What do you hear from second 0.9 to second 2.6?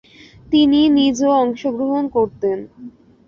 নিজেও অংশগ্রহণ করতেন।